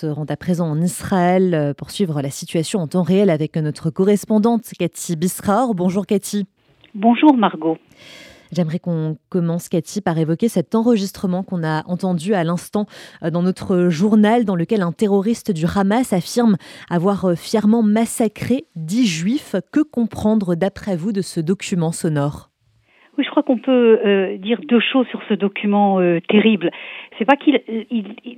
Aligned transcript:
se 0.00 0.06
rend 0.06 0.24
à 0.30 0.36
présent 0.38 0.66
en 0.66 0.80
Israël 0.80 1.74
pour 1.76 1.90
suivre 1.90 2.22
la 2.22 2.30
situation 2.30 2.80
en 2.80 2.86
temps 2.86 3.02
réel 3.02 3.28
avec 3.28 3.56
notre 3.56 3.90
correspondante 3.90 4.62
Cathy 4.78 5.14
Bisraor. 5.14 5.74
Bonjour 5.74 6.06
Cathy. 6.06 6.46
Bonjour 6.94 7.36
Margot. 7.36 7.76
J'aimerais 8.50 8.78
qu'on 8.78 9.18
commence, 9.28 9.68
Cathy, 9.68 10.00
par 10.00 10.16
évoquer 10.16 10.48
cet 10.48 10.74
enregistrement 10.74 11.42
qu'on 11.42 11.62
a 11.62 11.86
entendu 11.86 12.32
à 12.32 12.44
l'instant 12.44 12.86
euh, 13.22 13.30
dans 13.30 13.42
notre 13.42 13.90
journal, 13.90 14.46
dans 14.46 14.56
lequel 14.56 14.80
un 14.80 14.92
terroriste 14.92 15.52
du 15.52 15.66
Hamas 15.66 16.14
affirme 16.14 16.56
avoir 16.88 17.26
euh, 17.26 17.34
fièrement 17.34 17.82
massacré 17.82 18.64
dix 18.76 19.06
juifs. 19.06 19.54
Que 19.70 19.80
comprendre, 19.80 20.54
d'après 20.54 20.96
vous, 20.96 21.12
de 21.12 21.20
ce 21.20 21.40
document 21.40 21.92
sonore? 21.92 22.50
Oui, 23.18 23.24
qu'on 23.42 23.58
peut 23.58 24.00
euh, 24.04 24.36
dire 24.36 24.60
deux 24.66 24.80
choses 24.80 25.06
sur 25.08 25.20
ce 25.28 25.34
document 25.34 26.00
terrible. 26.28 26.70
C'est 27.18 27.26
pas 27.26 27.36
qu'il, 27.36 27.60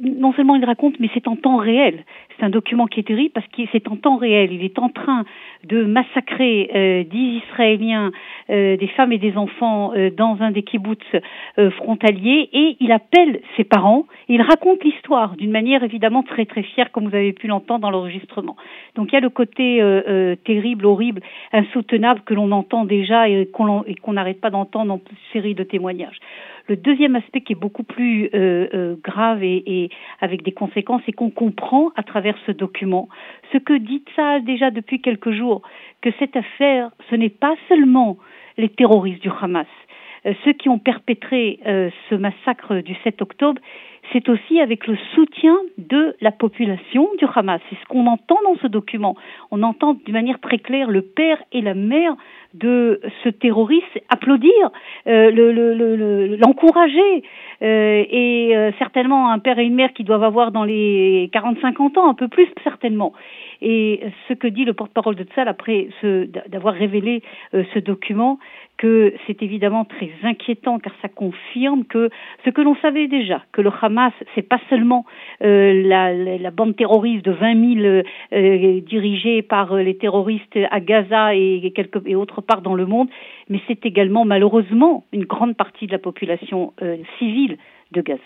non 0.03 0.33
seulement 0.33 0.57
il 0.57 0.65
raconte, 0.65 0.99
mais 0.99 1.09
c'est 1.15 1.29
en 1.29 1.37
temps 1.37 1.57
réel. 1.57 2.05
C'est 2.37 2.45
un 2.45 2.51
document 2.51 2.87
qui 2.87 3.01
est 3.01 3.05
terrible 3.05 3.31
parce 3.33 3.47
que 3.47 3.63
c'est 3.71 3.87
en 3.89 3.97
temps 3.97 4.17
réel. 4.17 4.53
Il 4.53 4.65
est 4.65 4.79
en 4.81 4.89
train 4.89 5.25
de 5.65 5.85
massacrer 5.85 6.71
euh, 6.75 7.05
dix 7.05 7.43
Israéliens, 7.49 8.11
euh, 8.51 8.77
des 8.77 8.89
femmes 8.89 9.13
et 9.13 9.19
des 9.19 9.37
enfants 9.37 9.93
euh, 9.95 10.11
dans 10.11 10.39
un 10.41 10.51
des 10.51 10.63
kibbutz 10.63 10.99
frontaliers 11.77 12.49
et 12.53 12.77
il 12.81 12.91
appelle 12.91 13.41
ses 13.57 13.65
parents. 13.65 14.07
il 14.29 14.43
raconte 14.43 14.83
l'histoire 14.83 15.37
d'une 15.37 15.51
manière 15.51 15.85
évidemment 15.85 16.23
très 16.23 16.47
très 16.47 16.63
fière, 16.63 16.91
comme 16.91 17.09
vous 17.09 17.15
avez 17.15 17.33
pu 17.33 17.47
l'entendre 17.47 17.81
dans 17.81 17.91
l'enregistrement. 17.91 18.57
Donc 18.97 19.09
il 19.13 19.15
y 19.15 19.19
a 19.19 19.21
le 19.21 19.31
côté 19.31 19.81
terrible, 20.45 20.87
horrible, 20.87 21.21
insoutenable 21.53 22.23
que 22.25 22.35
l'on 22.35 22.51
entend 22.53 22.85
déjà 22.85 23.29
et 23.29 23.47
qu'on 23.53 24.13
n'arrête 24.13 24.41
pas 24.41 24.51
d'entendre 24.51 24.92
une 24.97 25.17
série 25.33 25.55
de 25.55 25.63
témoignages. 25.63 26.19
Le 26.69 26.77
deuxième 26.77 27.17
aspect 27.17 27.41
qui 27.41 27.53
est 27.53 27.61
beaucoup 27.61 27.83
plus 27.83 28.31
euh, 28.35 28.69
euh, 28.75 28.97
grave 29.03 29.43
et, 29.43 29.63
et, 29.67 29.91
avec 30.21 30.43
des 30.43 30.53
conséquences, 30.53 31.03
c'est 31.07 31.13
qu'on 31.13 31.31
comprend 31.31 31.91
à 31.97 32.03
travers 32.03 32.37
ce 32.47 32.53
document 32.53 33.09
ce 33.53 33.59
que 33.59 33.75
dit 33.75 34.05
ça 34.17 34.41
déjà 34.41 34.71
depuis 34.71 35.01
quelques 35.01 35.33
jours, 35.33 35.63
que 36.01 36.11
cette 36.19 36.37
affaire, 36.37 36.91
ce 37.11 37.17
n'est 37.17 37.29
pas 37.29 37.55
seulement 37.69 38.17
les 38.57 38.69
terroristes 38.69 39.23
du 39.23 39.31
Hamas, 39.41 39.67
euh, 40.27 40.35
ceux 40.45 40.53
qui 40.53 40.69
ont 40.69 40.79
perpétré 40.79 41.59
ce 41.65 42.15
massacre 42.15 42.77
du 42.77 42.95
7 43.03 43.23
octobre, 43.23 43.61
c'est 44.13 44.29
aussi 44.29 44.61
avec 44.61 44.87
le 44.87 44.97
soutien 45.15 45.57
de 45.79 46.17
la 46.21 46.33
population 46.33 47.09
du 47.19 47.25
Hamas. 47.35 47.61
C'est 47.71 47.77
ce 47.77 47.85
qu'on 47.87 48.07
entend 48.07 48.39
dans 48.45 48.57
ce 48.61 48.67
document. 48.67 49.17
On 49.51 49.63
entend 49.63 49.95
d'une 49.95 50.15
manière 50.15 50.41
très 50.41 50.59
claire 50.59 50.91
le 50.91 51.03
père 51.03 51.43
et 51.53 51.61
la 51.61 51.75
mère 51.75 52.15
de 52.55 53.01
ce 53.23 53.29
terroriste 53.29 53.99
applaudir, 54.09 54.71
l'encourager. 55.07 57.01
Euh, 57.01 57.21
et 57.65 58.57
euh, 58.57 58.73
certainement 58.79 59.31
un 59.31 59.39
père 59.39 59.59
et 59.59 59.65
une 59.65 59.75
mère 59.75 59.93
qui 59.93 60.05
doivent 60.05 60.25
avoir 60.25 60.51
dans 60.53 60.65
les 60.65 61.31
40-50 61.33 61.99
ans, 61.99 62.09
un 62.09 62.15
peu 62.15 62.29
plus 62.29 62.49
certainement. 62.65 63.13
Et 63.61 64.01
ce 64.29 64.35
que 64.35 64.49
dit 64.49 64.65
le 64.65 64.73
porte-parole 64.73 65.15
de 65.15 65.23
Tzal 65.23 65.47
après 65.47 65.89
d'avoir 66.49 66.75
révélé 66.75 67.23
ce 67.53 67.79
document, 67.79 68.41
que 68.83 69.15
c'est 69.27 69.41
évidemment 69.45 69.85
très 69.85 70.11
inquiétant 70.25 70.81
car 70.81 70.93
ça 71.03 71.09
confirme 71.09 71.85
que 71.85 72.11
ce 72.45 72.51
que 72.51 72.61
l'on 72.61 72.75
savait 72.83 73.07
déjà, 73.07 73.43
que 73.53 73.61
le 73.61 73.71
Hamas, 73.81 74.13
c'est 74.35 74.43
pas 74.43 74.59
seulement 74.69 75.07
euh, 75.45 75.83
la, 75.85 76.13
la, 76.13 76.51
bande 76.51 76.75
terroriste 76.75 77.25
de 77.25 77.31
20 77.31 77.75
000 77.81 78.03
euh, 78.33 78.81
dirigée 78.81 79.43
par 79.43 79.73
euh, 79.73 79.83
les 79.83 79.97
terroristes 79.97 80.59
à 80.69 80.81
Gaza 80.81 81.33
et, 81.33 81.73
quelque, 81.77 82.01
et 82.07 82.17
autre 82.17 82.41
part 82.41 82.61
dans 82.61 82.75
le 82.75 82.85
monde, 82.85 83.09
mais 83.49 83.61
c'est 83.67 83.85
également 83.85 84.25
malheureusement 84.25 85.05
une 85.13 85.25
grande 85.25 85.57
partie 85.57 85.87
de 85.87 85.93
la 85.93 85.99
population 85.99 86.73
civile 87.19 87.59
de 87.93 88.01
Gaza. 88.01 88.21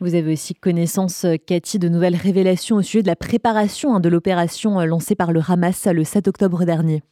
Vous 0.00 0.14
avez 0.14 0.32
aussi 0.32 0.54
connaissance, 0.54 1.26
Cathy, 1.46 1.78
de 1.78 1.88
nouvelles 1.88 2.16
révélations 2.16 2.76
au 2.76 2.82
sujet 2.82 3.02
de 3.02 3.06
la 3.06 3.16
préparation 3.16 3.94
hein, 3.94 4.00
de 4.00 4.08
l'opération 4.08 4.80
lancée 4.80 5.14
par 5.14 5.32
le 5.32 5.40
Hamas 5.46 5.86
le 5.86 6.04
7 6.04 6.28
octobre 6.28 6.64
dernier 6.64 7.02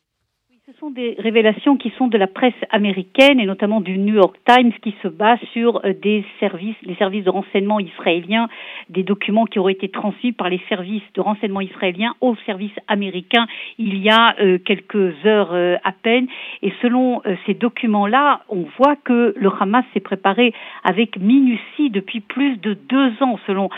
sont 0.82 0.90
des 0.90 1.14
révélations 1.16 1.76
qui 1.76 1.92
sont 1.96 2.08
de 2.08 2.18
la 2.18 2.26
presse 2.26 2.60
américaine 2.70 3.38
et 3.38 3.46
notamment 3.46 3.80
du 3.80 3.98
New 3.98 4.16
York 4.16 4.34
Times 4.48 4.72
qui 4.82 4.92
se 5.00 5.06
base 5.06 5.38
sur 5.52 5.80
euh, 5.84 5.92
des 5.92 6.24
services, 6.40 6.74
les 6.82 6.96
services 6.96 7.22
de 7.22 7.30
renseignement 7.30 7.78
israéliens, 7.78 8.48
des 8.88 9.04
documents 9.04 9.44
qui 9.44 9.60
auraient 9.60 9.74
été 9.74 9.88
transmis 9.90 10.32
par 10.32 10.48
les 10.48 10.60
services 10.68 11.04
de 11.14 11.20
renseignement 11.20 11.60
israéliens 11.60 12.16
aux 12.20 12.34
services 12.46 12.74
américains 12.88 13.46
il 13.78 13.96
y 13.98 14.10
a 14.10 14.34
euh, 14.40 14.58
quelques 14.58 15.14
heures 15.24 15.52
euh, 15.52 15.76
à 15.84 15.92
peine. 15.92 16.26
Et 16.62 16.72
selon 16.82 17.22
ces 17.46 17.54
documents-là, 17.54 18.40
on 18.48 18.66
voit 18.76 18.96
que 18.96 19.34
le 19.36 19.50
Hamas 19.60 19.84
s'est 19.94 20.00
préparé 20.00 20.52
avec 20.82 21.16
minutie 21.16 21.90
depuis 21.90 22.20
plus 22.20 22.56
de 22.56 22.74
deux 22.74 23.12
ans, 23.20 23.38
selon 23.46 23.68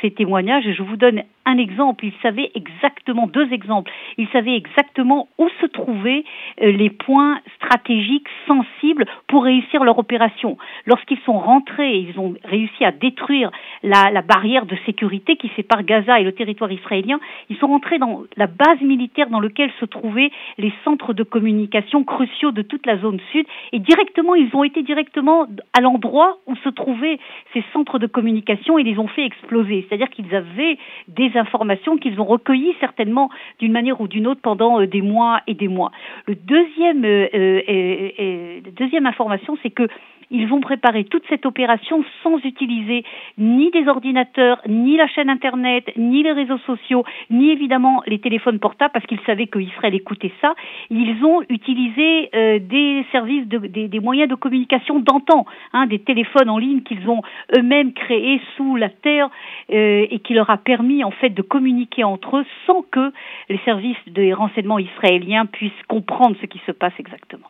ces 0.00 0.10
témoignages. 0.10 0.64
Je 0.76 0.82
vous 0.82 0.96
donne 0.96 1.22
un 1.46 1.58
exemple. 1.58 2.04
Il 2.04 2.12
savait 2.22 2.50
exactement, 2.54 3.26
deux 3.26 3.52
exemples. 3.52 3.90
Il 4.18 4.28
savait 4.28 4.56
exactement 4.56 5.28
où 5.38 5.48
se 5.60 5.66
trouvaient 5.66 6.24
les 6.58 6.90
points 6.90 7.40
stratégiques 7.56 8.28
sensibles 8.46 9.06
pour 9.28 9.44
réussir 9.44 9.84
leur 9.84 9.98
opération. 9.98 10.56
Lorsqu'ils 10.86 11.20
sont 11.20 11.38
rentrés, 11.38 11.96
ils 11.98 12.18
ont 12.18 12.34
réussi 12.44 12.84
à 12.84 12.92
détruire 12.92 13.50
la, 13.82 14.22
barrière 14.22 14.66
de 14.66 14.76
sécurité 14.86 15.36
qui 15.36 15.50
sépare 15.56 15.82
Gaza 15.84 16.20
et 16.20 16.24
le 16.24 16.32
territoire 16.32 16.70
israélien. 16.72 17.20
Ils 17.50 17.56
sont 17.56 17.66
rentrés 17.68 17.98
dans 17.98 18.22
la 18.36 18.46
base 18.46 18.80
militaire 18.80 19.28
dans 19.28 19.40
laquelle 19.40 19.70
se 19.80 19.84
trouvaient 19.84 20.30
les 20.58 20.72
centres 20.84 21.12
de 21.12 21.22
communication 21.22 22.04
cruciaux 22.04 22.52
de 22.52 22.62
toute 22.62 22.86
la 22.86 22.98
zone 22.98 23.20
sud 23.32 23.46
et 23.72 23.78
directement, 23.78 24.34
ils 24.34 24.54
ont 24.54 24.64
été 24.64 24.82
directement 24.82 25.46
à 25.72 25.80
l'endroit 25.80 26.38
où 26.46 26.56
se 26.56 26.68
trouvaient 26.68 27.18
ces 27.52 27.64
centres 27.72 27.98
de 27.98 28.06
communication 28.06 28.78
et 28.78 28.82
les 28.82 28.98
ont 28.98 29.08
fait 29.08 29.24
exploser. 29.24 29.86
C'est-à-dire 29.88 30.10
qu'ils 30.10 30.34
avaient 30.34 30.78
des 31.08 31.36
informations 31.36 31.96
qu'ils 31.96 32.20
ont 32.20 32.24
recueillies 32.24 32.74
certainement 32.80 33.30
d'une 33.58 33.72
manière 33.72 34.00
ou 34.00 34.08
d'une 34.08 34.26
autre 34.26 34.40
pendant 34.40 34.80
euh, 34.80 34.86
des 34.86 35.02
mois 35.02 35.40
et 35.46 35.54
des 35.54 35.68
mois. 35.68 35.90
Deuxième, 36.34 37.04
euh, 37.04 37.28
euh, 37.34 38.60
deuxième 38.76 39.06
information, 39.06 39.56
c'est 39.62 39.70
que 39.70 39.88
ils 40.30 40.46
vont 40.46 40.60
préparer 40.60 41.04
toute 41.04 41.24
cette 41.28 41.46
opération 41.46 42.04
sans 42.22 42.38
utiliser 42.38 43.04
ni 43.38 43.70
des 43.70 43.88
ordinateurs, 43.88 44.60
ni 44.68 44.96
la 44.96 45.06
chaîne 45.06 45.30
Internet, 45.30 45.90
ni 45.96 46.22
les 46.22 46.32
réseaux 46.32 46.58
sociaux, 46.58 47.04
ni 47.30 47.50
évidemment 47.50 48.02
les 48.06 48.18
téléphones 48.18 48.58
portables, 48.58 48.92
parce 48.92 49.06
qu'ils 49.06 49.20
savaient 49.26 49.46
qu'Israël 49.46 49.94
écoutait 49.94 50.32
ça. 50.40 50.54
Ils 50.90 51.24
ont 51.24 51.42
utilisé 51.48 52.30
euh, 52.34 52.58
des 52.58 53.04
services, 53.12 53.46
de, 53.48 53.58
des, 53.58 54.00
moyens 54.00 54.28
de 54.28 54.34
communication 54.34 54.98
d'antan, 55.00 55.46
hein, 55.72 55.86
des 55.86 55.98
téléphones 55.98 56.50
en 56.50 56.58
ligne 56.58 56.82
qu'ils 56.82 57.08
ont 57.08 57.22
eux-mêmes 57.56 57.92
créés 57.92 58.40
sous 58.56 58.76
la 58.76 58.88
terre 58.88 59.30
euh, 59.70 60.06
et 60.10 60.18
qui 60.20 60.34
leur 60.34 60.50
a 60.50 60.58
permis 60.58 61.04
en 61.04 61.10
fait 61.10 61.30
de 61.30 61.42
communiquer 61.42 62.04
entre 62.04 62.38
eux 62.38 62.46
sans 62.66 62.82
que 62.82 63.12
les 63.48 63.60
services 63.64 63.96
des 64.06 64.32
renseignements 64.32 64.78
israéliens 64.78 65.46
puissent 65.46 65.72
comprendre 65.88 66.36
ce 66.40 66.46
qui 66.46 66.60
se 66.66 66.72
passe 66.72 66.92
exactement. 66.98 67.48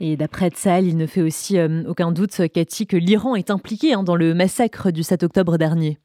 Et 0.00 0.16
d'après 0.16 0.50
il 0.82 0.96
ne 0.96 1.06
fait 1.06 1.22
aussi 1.22 1.58
euh, 1.58 1.82
aucun 1.88 2.12
doute, 2.12 2.23
Cathy, 2.52 2.86
que 2.86 2.96
l'Iran 2.96 3.34
est 3.34 3.50
impliqué 3.50 3.94
hein, 3.94 4.02
dans 4.02 4.16
le 4.16 4.34
massacre 4.34 4.90
du 4.90 5.02
7 5.02 5.22
octobre 5.22 5.56
dernier. 5.58 5.98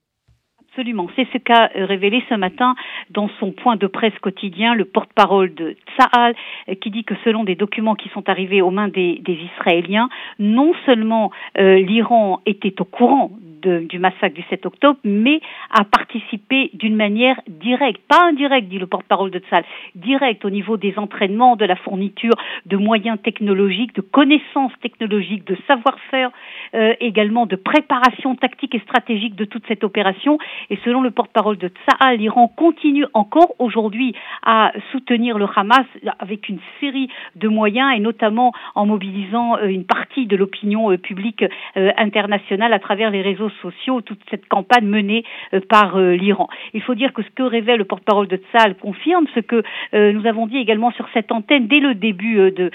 Absolument. 0.69 1.07
C'est 1.16 1.28
ce 1.34 1.38
qu'a 1.38 1.72
euh, 1.75 1.85
révélé 1.85 2.24
ce 2.30 2.35
matin 2.35 2.75
dans 3.09 3.30
son 3.40 3.52
point 3.52 3.75
de 3.75 3.88
presse 3.88 4.18
quotidien 4.22 4.75
le 4.75 4.85
porte-parole 4.85 5.53
de 5.53 5.75
Tsahal, 5.97 6.35
euh, 6.69 6.75
qui 6.75 6.91
dit 6.91 7.03
que 7.03 7.16
selon 7.25 7.44
des 7.44 7.56
documents 7.56 7.96
qui 7.96 8.09
sont 8.09 8.30
arrivés 8.30 8.62
aux 8.62 8.72
mains 8.72 8.88
des, 8.88 9.22
Israéliens, 9.28 10.09
non 10.38 10.74
seulement 10.85 11.31
l'Iran 11.57 12.41
était 12.46 12.80
au 12.81 12.86
courant 12.86 13.31
du 13.62 14.00
massacre 14.00 14.36
du 14.36 14.44
7 14.50 14.66
octobre, 14.66 15.00
mais 15.03 15.42
a 15.72 15.84
participé 15.84 16.72
d'une 16.74 16.96
manière 16.96 17.40
directe, 17.47 18.02
pas 18.08 18.28
indirecte, 18.28 18.68
dit 18.68 18.80
le 18.80 18.88
porte-parole 18.88 19.31
de 19.31 19.40
Tzal, 19.40 19.64
directe 19.96 20.46
au 20.46 20.50
niveau 20.50 20.78
des 20.78 20.97
entraînements, 20.97 21.56
de 21.56 21.66
la 21.66 21.75
fourniture 21.75 22.36
de 22.66 22.78
moyens 22.78 23.22
technologiques, 23.22 23.96
de 23.96 24.02
connaissances 24.02 24.72
technologiques, 24.81 25.46
de 25.46 25.58
savoir-faire, 25.68 26.31
euh, 26.74 26.94
également 27.00 27.46
de 27.46 27.56
préparation 27.56 28.36
tactique 28.36 28.75
et 28.75 28.80
stratégique 28.80 29.36
de 29.36 29.46
toute 29.46 29.66
cette 29.68 29.84
opération. 29.84 30.38
Et 30.69 30.78
selon 30.84 31.02
le 31.02 31.12
porte-parole 31.12 31.58
de 31.58 31.69
Tzal, 31.69 32.18
l'Iran 32.18 32.48
continue 32.48 33.06
encore 33.13 33.56
aujourd'hui 33.60 34.16
à 34.44 34.72
soutenir 34.92 35.38
le 35.38 35.45
Hamas 35.56 35.86
avec 36.19 36.50
une 36.50 36.60
série 36.80 37.10
de 37.36 37.48
moyens 37.48 37.94
et 37.95 38.00
notamment 38.00 38.54
en 38.75 38.86
mobilisant 38.86 39.57
euh, 39.57 39.68
une 39.68 39.86
partie 39.86 40.25
de 40.25 40.36
l'opinion 40.36 40.92
euh, 40.92 40.98
publique 40.98 41.44
internationale 41.75 42.74
à 42.74 42.80
travers 42.80 43.12
les 43.12 43.22
réseaux 43.22 43.49
sociaux, 43.62 44.01
toute 44.01 44.19
cette 44.30 44.48
campagne 44.48 44.86
menée 44.86 45.24
euh, 45.54 45.60
par 45.68 45.98
euh, 45.98 46.16
l'Iran. 46.16 46.48
Il 46.74 46.81
faut 46.81 46.96
dire 46.96 47.13
que 47.13 47.24
ce 47.24 47.30
que 47.30 47.44
révèle 47.44 47.78
le 47.78 47.86
porte-parole 47.86 48.28
de 48.28 48.38
Tzal 48.38 48.75
confirme 48.75 49.25
ce 49.36 49.40
que 49.40 49.63
euh, 49.94 50.12
nous 50.12 50.25
avons 50.25 50.48
dit 50.48 50.57
également 50.57 50.92
sur 50.92 51.07
cette 51.13 51.31
antenne 51.31 51.68
dès 51.68 51.80
le 51.80 51.96
début 51.96 52.51
de, 52.51 52.72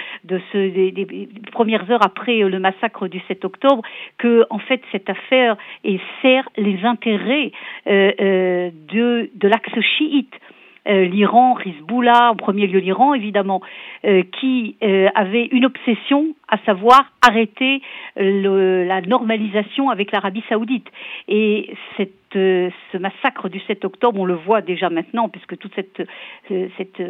ce, 0.53 0.59
des, 0.59 1.29
premières 1.53 1.91
heures 1.91 2.05
après 2.05 2.39
le 2.39 2.59
massacre 2.59 3.09
du 3.09 3.21
7 3.29 3.45
octobre, 3.45 3.83
que 4.19 4.45
en 4.51 4.59
fait 4.59 4.83
cette 4.93 5.09
affaire 5.09 5.57
sert 6.23 6.49
les 6.57 6.85
intérêts 6.85 7.53
de 7.87 9.49
l'axe 9.49 9.81
chiite. 9.81 10.35
l'Iran, 10.87 11.59
Hezbollah, 11.59 12.31
en 12.33 12.37
premier 12.37 12.67
lieu 12.67 12.79
l'Iran 12.79 13.15
évidemment, 13.15 13.63
qui 14.03 14.77
avait 15.15 15.47
une 15.47 15.65
obsession 15.65 16.35
à 16.49 16.59
savoir 16.59 17.13
arrêter 17.23 17.81
le, 18.17 18.85
la 18.85 19.01
normalisation 19.01 19.91
avec 19.91 20.13
l'Arabie 20.13 20.45
saoudite. 20.49 20.87
Et 21.29 21.75
cette 21.97 22.13
ce 22.35 22.99
massacre 22.99 23.49
du 23.49 23.61
7 23.61 23.85
octobre, 23.85 24.21
on 24.21 24.25
le 24.25 24.35
voit 24.35 24.61
déjà 24.61 24.91
maintenant, 24.91 25.29
puisque 25.29 25.57
toute 25.57 25.73
cette, 25.75 26.03
cette 26.49 27.01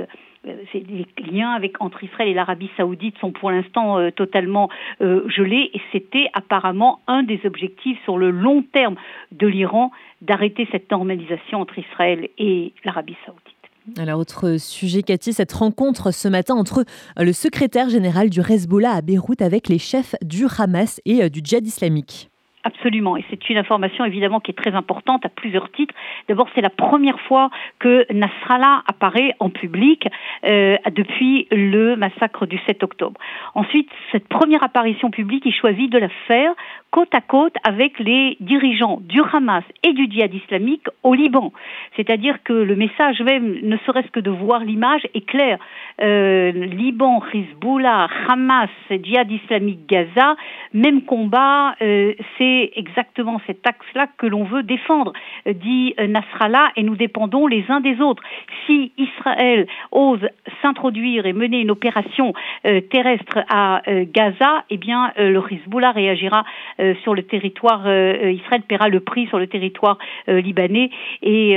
ces 0.72 0.84
liens 1.32 1.52
avec, 1.52 1.80
entre 1.80 2.04
Israël 2.04 2.28
et 2.28 2.34
l'Arabie 2.34 2.70
saoudite 2.76 3.16
sont 3.18 3.32
pour 3.32 3.50
l'instant 3.50 4.10
totalement 4.10 4.68
gelés 5.00 5.70
et 5.72 5.80
c'était 5.92 6.28
apparemment 6.34 7.00
un 7.06 7.22
des 7.22 7.40
objectifs 7.44 7.98
sur 8.04 8.18
le 8.18 8.30
long 8.30 8.62
terme 8.62 8.96
de 9.32 9.46
l'Iran 9.46 9.90
d'arrêter 10.20 10.68
cette 10.70 10.90
normalisation 10.90 11.60
entre 11.60 11.78
Israël 11.78 12.28
et 12.38 12.72
l'Arabie 12.84 13.16
saoudite. 13.24 13.53
Alors, 13.98 14.18
autre 14.18 14.56
sujet, 14.58 15.02
Cathy, 15.02 15.34
cette 15.34 15.52
rencontre 15.52 16.10
ce 16.10 16.26
matin 16.26 16.54
entre 16.54 16.84
le 17.18 17.32
secrétaire 17.34 17.90
général 17.90 18.30
du 18.30 18.40
Hezbollah 18.40 18.92
à 18.92 19.02
Beyrouth 19.02 19.42
avec 19.42 19.68
les 19.68 19.78
chefs 19.78 20.14
du 20.22 20.46
Hamas 20.58 21.00
et 21.04 21.22
euh, 21.22 21.28
du 21.28 21.40
djihad 21.44 21.66
islamique. 21.66 22.30
Absolument, 22.66 23.18
et 23.18 23.24
c'est 23.28 23.50
une 23.50 23.58
information 23.58 24.06
évidemment 24.06 24.40
qui 24.40 24.50
est 24.50 24.54
très 24.54 24.74
importante 24.74 25.26
à 25.26 25.28
plusieurs 25.28 25.70
titres. 25.70 25.94
D'abord, 26.28 26.48
c'est 26.54 26.62
la 26.62 26.70
première 26.70 27.20
fois 27.20 27.50
que 27.78 28.10
Nasrallah 28.10 28.82
apparaît 28.86 29.34
en 29.38 29.50
public 29.50 30.08
euh, 30.46 30.76
depuis 30.92 31.46
le 31.50 31.94
massacre 31.96 32.46
du 32.46 32.58
7 32.66 32.82
octobre. 32.82 33.20
Ensuite, 33.54 33.90
cette 34.12 34.28
première 34.28 34.62
apparition 34.64 35.10
publique, 35.10 35.42
il 35.44 35.52
choisit 35.52 35.92
de 35.92 35.98
la 35.98 36.08
faire 36.26 36.54
côte 36.94 37.12
à 37.12 37.20
côte 37.20 37.54
avec 37.64 37.98
les 37.98 38.36
dirigeants 38.38 39.00
du 39.02 39.20
Hamas 39.32 39.64
et 39.82 39.92
du 39.94 40.06
djihad 40.08 40.32
islamique 40.32 40.86
au 41.02 41.12
Liban. 41.12 41.52
C'est-à-dire 41.96 42.36
que 42.44 42.52
le 42.52 42.76
message 42.76 43.20
même, 43.20 43.58
ne 43.62 43.76
serait-ce 43.78 44.12
que 44.12 44.20
de 44.20 44.30
voir 44.30 44.60
l'image, 44.60 45.02
est 45.12 45.26
clair. 45.26 45.58
Euh, 46.00 46.52
Liban, 46.52 47.20
Hezbollah, 47.32 48.06
Hamas, 48.28 48.70
djihad 48.90 49.28
islamique, 49.28 49.88
Gaza, 49.88 50.36
même 50.72 51.02
combat, 51.02 51.74
euh, 51.82 52.14
c'est 52.38 52.53
exactement 52.76 53.40
cet 53.46 53.66
axe-là 53.66 54.06
que 54.18 54.26
l'on 54.26 54.44
veut 54.44 54.62
défendre, 54.62 55.12
dit 55.46 55.94
Nasrallah, 55.98 56.70
et 56.76 56.82
nous 56.82 56.96
dépendons 56.96 57.46
les 57.46 57.64
uns 57.68 57.80
des 57.80 58.00
autres. 58.00 58.22
Si 58.66 58.92
Israël 58.96 59.66
ose 59.92 60.26
s'introduire 60.62 61.26
et 61.26 61.32
mener 61.32 61.60
une 61.60 61.70
opération 61.70 62.32
euh, 62.66 62.80
terrestre 62.80 63.38
à 63.48 63.82
Gaza, 63.86 64.64
eh 64.70 64.76
bien 64.76 65.12
le 65.16 65.40
Hezbollah 65.50 65.92
réagira 65.92 66.44
euh, 66.80 66.94
sur 67.02 67.14
le 67.14 67.22
territoire, 67.22 67.86
euh, 67.86 68.14
euh, 68.24 68.32
Israël 68.32 68.62
paiera 68.62 68.88
le 68.88 69.00
prix 69.00 69.26
sur 69.28 69.38
le 69.38 69.46
territoire 69.46 69.98
libanais 70.26 70.90
et 71.22 71.56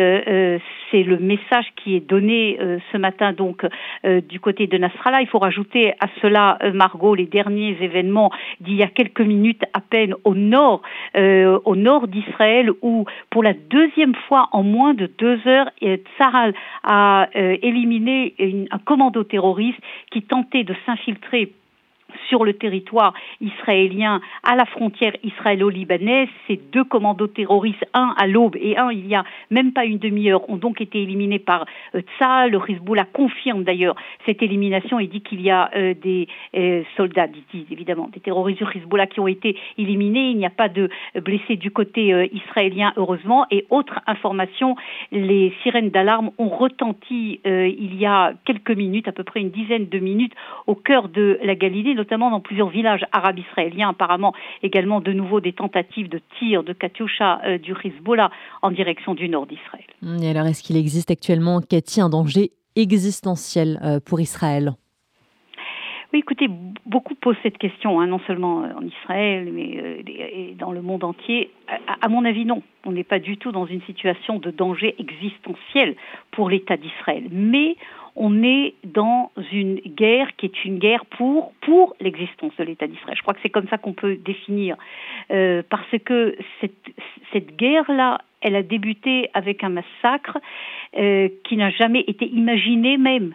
c'est 0.91 1.03
le 1.03 1.17
message 1.17 1.65
qui 1.75 1.95
est 1.95 1.99
donné 1.99 2.57
ce 2.91 2.97
matin 2.97 3.33
donc 3.33 3.65
du 4.03 4.39
côté 4.39 4.67
de 4.67 4.77
Nasrallah. 4.77 5.21
Il 5.21 5.27
faut 5.27 5.39
rajouter 5.39 5.93
à 5.99 6.07
cela, 6.21 6.57
Margot, 6.73 7.15
les 7.15 7.25
derniers 7.25 7.77
événements 7.81 8.31
d'il 8.61 8.75
y 8.75 8.83
a 8.83 8.87
quelques 8.87 9.21
minutes 9.21 9.63
à 9.73 9.81
peine 9.81 10.13
au 10.23 10.35
nord, 10.35 10.81
au 11.15 11.75
nord 11.75 12.07
d'Israël, 12.07 12.71
où 12.81 13.05
pour 13.29 13.43
la 13.43 13.53
deuxième 13.53 14.15
fois 14.27 14.49
en 14.51 14.63
moins 14.63 14.93
de 14.93 15.09
deux 15.17 15.39
heures, 15.47 15.69
Tsahal 15.81 16.53
a 16.83 17.27
éliminé 17.33 18.33
un 18.71 18.79
commando 18.79 19.23
terroriste 19.23 19.79
qui 20.11 20.21
tentait 20.21 20.63
de 20.63 20.75
s'infiltrer 20.85 21.51
sur 22.29 22.43
le 22.43 22.53
territoire 22.53 23.13
israélien 23.41 24.21
à 24.43 24.55
la 24.55 24.65
frontière 24.65 25.13
israélo-libanaise. 25.23 26.29
Ces 26.47 26.57
deux 26.71 26.83
commandos 26.83 27.27
terroristes, 27.27 27.85
un 27.93 28.13
à 28.17 28.27
l'aube 28.27 28.55
et 28.59 28.77
un 28.77 28.91
il 28.91 29.07
y 29.07 29.15
a 29.15 29.23
même 29.51 29.73
pas 29.73 29.85
une 29.85 29.97
demi-heure, 29.97 30.49
ont 30.49 30.57
donc 30.57 30.81
été 30.81 31.01
éliminés 31.01 31.39
par 31.39 31.65
euh, 31.95 32.01
Tzal. 32.17 32.51
Le 32.51 32.59
Hezbollah 32.67 33.05
confirme 33.05 33.63
d'ailleurs 33.63 33.95
cette 34.25 34.41
élimination 34.41 34.99
et 34.99 35.07
dit 35.07 35.21
qu'il 35.21 35.41
y 35.41 35.49
a 35.49 35.69
euh, 35.75 35.93
des 35.93 36.27
euh, 36.55 36.83
soldats, 36.95 37.27
disent 37.27 37.71
évidemment, 37.71 38.09
des 38.11 38.19
terroristes 38.19 38.63
du 38.63 38.77
Hezbollah 38.77 39.07
qui 39.07 39.19
ont 39.19 39.27
été 39.27 39.57
éliminés. 39.77 40.31
Il 40.31 40.37
n'y 40.37 40.45
a 40.45 40.51
pas 40.51 40.69
de 40.69 40.89
blessés 41.15 41.55
du 41.55 41.71
côté 41.71 42.29
israélien, 42.33 42.93
heureusement. 42.97 43.45
Et 43.51 43.65
autre 43.69 43.99
information, 44.07 44.75
les 45.11 45.53
sirènes 45.63 45.89
d'alarme 45.89 46.31
ont 46.37 46.49
retenti 46.49 47.39
il 47.45 47.95
y 47.95 48.05
a 48.05 48.33
quelques 48.45 48.71
minutes, 48.71 49.07
à 49.07 49.11
peu 49.11 49.23
près 49.23 49.41
une 49.41 49.51
dizaine 49.51 49.87
de 49.87 49.99
minutes, 49.99 50.33
au 50.65 50.75
cœur 50.75 51.09
de 51.09 51.39
la 51.43 51.55
Galilée, 51.55 51.93
notamment 51.93 52.16
dans 52.17 52.39
plusieurs 52.39 52.69
villages 52.69 53.05
arabes 53.11 53.39
israéliens, 53.39 53.89
apparemment 53.89 54.33
également 54.63 55.01
de 55.01 55.13
nouveau 55.13 55.39
des 55.39 55.53
tentatives 55.53 56.09
de 56.09 56.21
tir 56.37 56.63
de 56.63 56.73
Katyusha 56.73 57.41
euh, 57.45 57.57
du 57.57 57.73
Hezbollah 57.83 58.31
en 58.61 58.71
direction 58.71 59.13
du 59.13 59.29
nord 59.29 59.45
d'Israël. 59.45 59.85
Et 60.21 60.29
alors, 60.29 60.47
est-ce 60.47 60.63
qu'il 60.63 60.77
existe 60.77 61.11
actuellement, 61.11 61.61
Cathy, 61.61 62.01
un 62.01 62.09
danger 62.09 62.51
existentiel 62.75 63.79
euh, 63.83 63.99
pour 63.99 64.19
Israël? 64.19 64.73
Oui, 66.13 66.19
écoutez, 66.19 66.47
beaucoup 66.85 67.15
posent 67.15 67.35
cette 67.43 67.57
question, 67.57 67.99
hein, 67.99 68.07
non 68.07 68.19
seulement 68.25 68.59
en 68.59 68.81
Israël, 68.81 69.51
mais 69.51 70.55
dans 70.57 70.71
le 70.71 70.81
monde 70.81 71.03
entier. 71.03 71.51
à 72.01 72.07
mon 72.07 72.23
avis, 72.23 72.45
non. 72.45 72.63
On 72.85 72.93
n'est 72.93 73.03
pas 73.03 73.19
du 73.19 73.35
tout 73.35 73.51
dans 73.51 73.65
une 73.65 73.81
situation 73.81 74.39
de 74.39 74.49
danger 74.49 74.95
existentiel 74.99 75.97
pour 76.31 76.49
l'État 76.49 76.77
d'Israël. 76.77 77.25
Mais 77.29 77.75
on 78.17 78.43
est 78.43 78.73
dans 78.83 79.31
une 79.51 79.75
guerre 79.75 80.35
qui 80.35 80.47
est 80.47 80.65
une 80.65 80.79
guerre 80.79 81.05
pour, 81.05 81.53
pour 81.61 81.95
l'existence 81.99 82.51
de 82.57 82.63
l'État 82.63 82.87
d'Israël. 82.87 83.15
Je 83.15 83.21
crois 83.21 83.35
que 83.35 83.39
c'est 83.43 83.49
comme 83.49 83.67
ça 83.67 83.77
qu'on 83.77 83.93
peut 83.93 84.15
définir. 84.15 84.75
Euh, 85.31 85.61
parce 85.69 85.97
que 86.03 86.35
cette, 86.59 86.73
cette 87.31 87.55
guerre-là, 87.55 88.19
elle 88.41 88.55
a 88.55 88.63
débuté 88.63 89.29
avec 89.33 89.63
un 89.63 89.69
massacre 89.69 90.37
euh, 90.97 91.29
qui 91.43 91.57
n'a 91.57 91.69
jamais 91.69 92.03
été 92.07 92.25
imaginé 92.25 92.97
même 92.97 93.33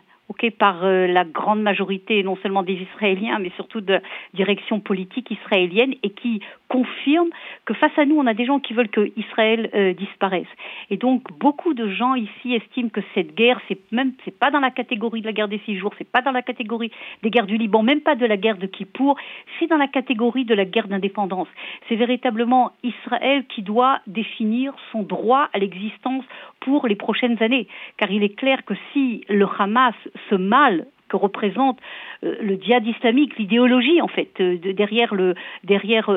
par 0.50 0.84
euh, 0.84 1.06
la 1.06 1.24
grande 1.24 1.62
majorité, 1.62 2.22
non 2.22 2.36
seulement 2.42 2.62
des 2.62 2.74
Israéliens, 2.74 3.38
mais 3.38 3.50
surtout 3.56 3.80
de 3.80 4.00
direction 4.34 4.80
politique 4.80 5.30
israélienne, 5.30 5.94
et 6.02 6.10
qui 6.10 6.40
confirme 6.68 7.28
que 7.64 7.74
face 7.74 7.96
à 7.98 8.04
nous, 8.04 8.16
on 8.16 8.26
a 8.26 8.34
des 8.34 8.46
gens 8.46 8.58
qui 8.58 8.72
veulent 8.72 8.88
que 8.88 9.12
Israël 9.16 9.70
euh, 9.74 9.92
disparaisse. 9.92 10.46
Et 10.90 10.96
donc, 10.96 11.22
beaucoup 11.38 11.74
de 11.74 11.88
gens 11.88 12.14
ici 12.14 12.54
estiment 12.54 12.88
que 12.88 13.00
cette 13.14 13.34
guerre, 13.34 13.60
c'est 13.68 13.78
même, 13.92 14.12
c'est 14.24 14.36
pas 14.36 14.50
dans 14.50 14.60
la 14.60 14.70
catégorie 14.70 15.20
de 15.20 15.26
la 15.26 15.32
guerre 15.32 15.48
des 15.48 15.60
six 15.66 15.76
jours, 15.76 15.92
c'est 15.98 16.10
pas 16.10 16.22
dans 16.22 16.32
la 16.32 16.42
catégorie 16.42 16.90
des 17.22 17.30
guerres 17.30 17.46
du 17.46 17.56
Liban, 17.56 17.82
même 17.82 18.00
pas 18.00 18.14
de 18.14 18.26
la 18.26 18.36
guerre 18.36 18.56
de 18.56 18.66
Kippour, 18.66 19.16
c'est 19.58 19.66
dans 19.66 19.76
la 19.76 19.88
catégorie 19.88 20.44
de 20.44 20.54
la 20.54 20.64
guerre 20.64 20.88
d'indépendance. 20.88 21.48
C'est 21.88 21.96
véritablement 21.96 22.72
Israël 22.82 23.44
qui 23.46 23.62
doit 23.62 24.00
définir 24.06 24.74
son 24.90 25.02
droit 25.02 25.48
à 25.52 25.58
l'existence 25.58 26.24
pour 26.60 26.86
les 26.86 26.96
prochaines 26.96 27.42
années. 27.42 27.66
Car 27.96 28.10
il 28.10 28.22
est 28.22 28.34
clair 28.34 28.64
que 28.64 28.74
si 28.92 29.24
le 29.28 29.46
Hamas, 29.58 29.94
ce 30.30 30.34
mal 30.34 30.86
que 31.12 31.16
représente 31.18 31.78
euh, 32.24 32.36
le 32.40 32.56
djihad 32.56 32.86
islamique, 32.86 33.38
l'idéologie 33.38 34.00
en 34.00 34.08
fait 34.08 34.32
euh, 34.40 34.56
derrière 34.72 35.12
euh, 35.12 35.34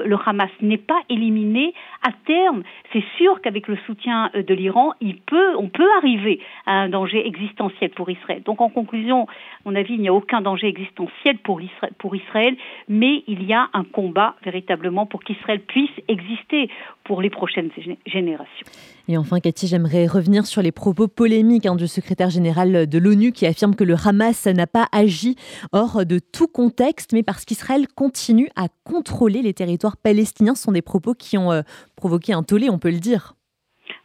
le 0.06 0.18
Hamas 0.26 0.50
n'est 0.62 0.78
pas 0.78 1.02
éliminée 1.10 1.74
à 2.02 2.12
terme, 2.26 2.64
c'est 2.94 3.04
sûr 3.18 3.42
qu'avec 3.42 3.68
le 3.68 3.78
soutien 3.86 4.32
de 4.34 4.54
l'Iran, 4.54 4.94
peut 5.26 5.56
on 5.58 5.68
peut 5.68 5.90
arriver 5.98 6.40
à 6.66 6.74
un 6.84 6.90
danger 6.90 7.28
existentiel 7.28 7.90
pour 7.92 8.10
Israël. 8.10 8.42
Donc 8.44 8.62
en 8.62 8.70
conclusion, 8.70 9.24
à 9.26 9.70
mon 9.70 9.76
avis, 9.76 9.96
il 9.96 10.02
n'y 10.02 10.08
a 10.08 10.14
aucun 10.14 10.42
danger 10.42 10.68
existentiel 10.68 11.38
pour 11.40 11.60
pour 11.98 12.16
Israël, 12.16 12.56
mais 12.88 13.24
il 13.28 13.44
y 13.44 13.54
a 13.54 13.70
un 13.74 13.84
combat 13.84 14.36
véritablement 14.44 15.06
pour 15.06 15.24
qu'Israël 15.24 15.60
puisse 15.60 15.98
exister 16.08 16.70
pour 17.04 17.22
les 17.22 17.30
prochaines 17.30 17.72
générations. 18.06 18.68
Et 19.08 19.18
enfin, 19.18 19.40
Cathy, 19.40 19.68
j'aimerais 19.68 20.08
revenir 20.08 20.48
sur 20.48 20.64
les 20.64 20.72
propos 20.72 21.08
polémiques 21.08 21.68
hein, 21.68 21.76
du 21.76 21.88
secrétaire 21.88 22.32
général 22.32 22.88
de 22.88 22.98
l'ONU 22.98 23.32
qui 23.32 23.46
affirme 23.46 23.76
que 23.76 23.84
le 23.84 23.96
Hamas 24.04 24.48
n'a 24.48 24.66
pas 24.66 24.88
agi 24.92 25.36
hors 25.74 26.06
de 26.06 26.18
tout 26.18 26.48
contexte, 26.48 27.14
mais 27.14 27.22
parce 27.22 27.46
qu'Israël 27.46 27.88
continue 27.88 28.50
à 28.56 28.68
contrôler 28.84 29.44
les 29.44 29.54
territoires 29.54 29.98
palestiniens. 29.98 30.56
Ce 30.56 30.64
sont 30.64 30.72
des 30.72 30.82
propos 30.82 31.14
qui 31.14 31.38
ont 31.38 31.52
euh, 31.52 31.62
provoqué 31.96 32.34
un 32.34 32.42
tollé, 32.42 32.70
on 32.70 32.80
peut 32.80 32.90
le 32.90 33.00
dire 33.00 33.36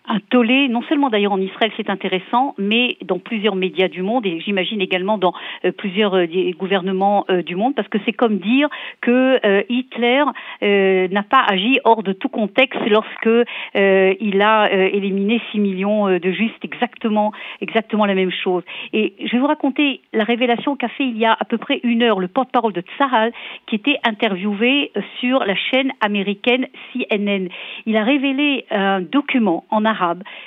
un 0.08 0.18
tollé, 0.30 0.68
non 0.68 0.82
seulement 0.82 1.10
d'ailleurs 1.10 1.32
en 1.32 1.40
Israël, 1.40 1.70
c'est 1.76 1.90
intéressant, 1.90 2.54
mais 2.58 2.96
dans 3.02 3.18
plusieurs 3.18 3.54
médias 3.54 3.88
du 3.88 4.02
monde 4.02 4.26
et 4.26 4.40
j'imagine 4.40 4.80
également 4.80 5.18
dans 5.18 5.32
euh, 5.64 5.72
plusieurs 5.72 6.14
euh, 6.14 6.26
gouvernements 6.58 7.24
euh, 7.30 7.42
du 7.42 7.54
monde, 7.54 7.74
parce 7.74 7.88
que 7.88 7.98
c'est 8.04 8.12
comme 8.12 8.38
dire 8.38 8.68
que 9.00 9.40
Hitler 9.68 10.24
n'a 10.62 11.22
pas 11.22 11.44
agi 11.48 11.78
hors 11.84 12.02
de 12.02 12.12
tout 12.12 12.28
contexte 12.28 12.80
lorsque 12.86 13.28
il 13.74 14.42
a 14.42 14.70
éliminé 14.70 15.40
6 15.52 15.58
millions 15.58 16.06
de 16.18 16.32
juifs, 16.32 16.52
exactement, 16.62 17.32
exactement 17.60 18.06
la 18.06 18.14
même 18.14 18.30
chose. 18.30 18.62
Et 18.92 19.14
je 19.24 19.32
vais 19.32 19.38
vous 19.38 19.46
raconter 19.46 20.00
la 20.12 20.24
révélation 20.24 20.76
qu'a 20.76 20.88
fait 20.88 21.04
il 21.04 21.16
y 21.18 21.24
a 21.24 21.36
à 21.38 21.44
peu 21.44 21.58
près 21.58 21.80
une 21.82 22.02
heure 22.02 22.20
le 22.20 22.28
porte-parole 22.28 22.72
de 22.72 22.82
Tsahal, 22.82 23.32
qui 23.66 23.76
était 23.76 23.98
interviewé 24.04 24.92
sur 25.20 25.40
la 25.44 25.54
chaîne 25.54 25.92
américaine 26.00 26.66
CNN. 26.92 27.48
Il 27.86 27.96
a 27.96 28.04
révélé 28.04 28.66
un 28.70 29.00
document 29.00 29.64
en 29.70 29.84
arabe 29.84 29.99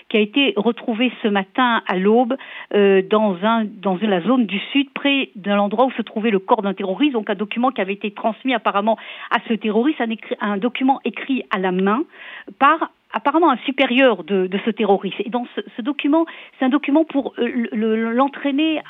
qui 0.10 0.18
a 0.18 0.20
été 0.20 0.54
retrouvé 0.56 1.12
ce 1.22 1.28
matin 1.28 1.82
à 1.88 1.98
l'aube 1.98 2.36
euh, 2.74 3.02
dans, 3.02 3.38
la 4.02 4.22
zone 4.22 4.46
du 4.46 4.60
sud, 4.72 4.90
près 4.94 5.30
de 5.36 5.52
l'endroit 5.52 5.86
où 5.86 5.92
se 5.92 6.02
trouvait 6.02 6.32
le 6.32 6.40
corps 6.40 6.62
d'un 6.62 6.74
terroriste. 6.74 7.14
Donc 7.14 7.30
un 7.30 7.36
document 7.36 7.72
qui 7.72 7.82
avait 7.82 7.94
été 7.94 8.12
transmis 8.12 8.54
apparemment 8.54 8.98
à 9.32 9.38
ce 9.48 9.54
terroriste, 9.54 10.02
un, 10.42 10.58
document 10.58 11.00
écrit 11.06 11.44
à 11.52 11.60
la 11.60 11.72
main 11.72 12.04
par 12.60 12.90
apparemment 13.16 13.52
un 13.52 13.58
supérieur 13.58 14.24
de, 14.24 14.50
ce 14.66 14.72
terroriste. 14.72 15.20
Et 15.24 15.30
dans 15.30 15.46
ce, 15.56 15.82
document, 15.82 16.26
c'est 16.58 16.66
un 16.66 16.70
document 16.70 17.06
pour 17.06 17.34
euh, 17.38 17.68
l'entraîner 18.12 18.82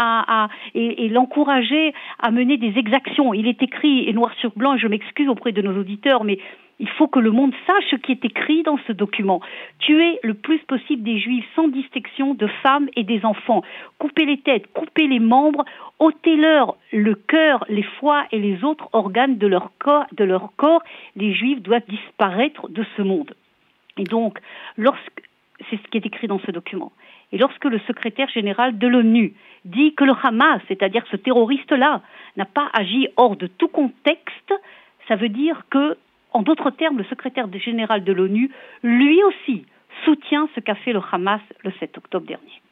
et, 0.74 1.10
l'encourager 1.10 1.94
à 2.20 2.32
mener 2.32 2.58
des 2.58 2.78
exactions. 2.78 3.34
Il 3.34 3.48
est 3.48 3.62
écrit 3.62 4.08
et 4.08 4.14
noir 4.14 4.32
sur 4.40 4.52
blanc, 4.56 4.76
et 4.76 4.80
je 4.80 4.88
m'excuse 4.88 5.28
auprès 5.28 5.52
de 5.52 5.62
nos 5.62 5.78
auditeurs, 5.78 6.24
mais 6.24 6.40
Il 6.80 6.90
faut 6.90 7.08
que 7.08 7.20
le 7.20 7.32
monde 7.32 7.54
sache 7.68 7.86
ce 7.92 7.96
qui 7.96 8.12
est 8.12 8.26
écrit 8.26 8.64
dans 8.64 8.78
ce 8.88 8.92
document. 8.92 9.42
Tuer 9.80 10.20
le 10.24 10.34
plus 10.34 10.60
possible 10.60 11.04
des 11.04 11.20
juifs 11.20 11.46
sans 11.56 11.68
distinction 11.68 12.34
de 12.34 12.48
femmes 12.48 12.90
et 12.96 13.04
des 13.04 13.24
enfants. 13.26 13.62
Couper 14.00 14.26
les 14.26 14.40
têtes, 14.40 14.72
couper 14.74 15.08
les 15.08 15.20
membres, 15.20 15.66
ôtez-leur 16.00 16.76
le 16.92 17.16
cœur, 17.16 17.64
les 17.70 17.84
foies 17.84 18.26
et 18.32 18.40
les 18.40 18.64
autres 18.64 18.90
organes 18.94 19.38
de 19.38 19.48
leur 19.48 19.72
corps. 19.78 20.84
Les 21.16 21.34
juifs 21.34 21.62
doivent 21.62 21.88
disparaître 21.88 22.68
de 22.70 22.84
ce 22.98 23.02
monde. 23.02 23.34
Et 23.98 24.04
donc, 24.04 24.40
lorsque 24.78 25.24
c'est 25.70 25.78
ce 25.78 25.88
qui 25.90 25.98
est 25.98 26.06
écrit 26.06 26.28
dans 26.28 26.40
ce 26.40 26.52
document. 26.52 26.92
Et 27.32 27.38
lorsque 27.38 27.66
le 27.66 27.80
secrétaire 27.80 28.30
général 28.30 28.78
de 28.78 28.88
l'ONU 28.88 29.34
dit 29.66 29.94
que 29.96 30.04
le 30.04 30.14
Hamas, 30.22 30.62
c'est-à-dire 30.68 31.04
ce 31.10 31.16
terroriste-là, 31.16 32.02
n'a 32.38 32.46
pas 32.46 32.70
agi 32.74 33.08
hors 33.18 33.36
de 33.36 33.48
tout 33.48 33.68
contexte, 33.68 34.54
ça 35.08 35.16
veut 35.16 35.30
dire 35.30 35.64
que, 35.70 35.98
en 36.34 36.42
d'autres 36.42 36.72
termes, 36.72 36.98
le 36.98 37.04
secrétaire 37.06 37.48
général 37.60 38.04
de 38.04 38.12
l'ONU, 38.12 38.52
lui 38.82 39.24
aussi, 39.24 39.66
soutient 40.04 40.50
ce 40.56 40.60
qu'a 40.60 40.76
fait 40.76 40.94
le 40.94 41.02
Hamas 41.12 41.42
le 41.64 41.72
7 41.80 41.98
octobre 41.98 42.26
dernier. 42.26 42.63